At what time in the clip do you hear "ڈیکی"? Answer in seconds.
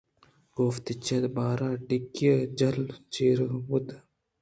1.87-2.27